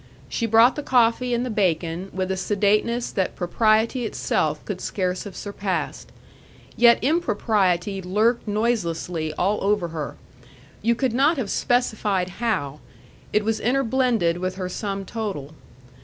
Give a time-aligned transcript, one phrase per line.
[0.27, 5.25] She brought the coffee and the bacon with a sedateness that propriety itself could scarce
[5.25, 6.11] have surpassed.
[6.75, 10.15] Yet impropriety lurked noiselessly all over her.
[10.81, 12.79] You could not have specified how;
[13.31, 15.53] it was interblended with her sum total.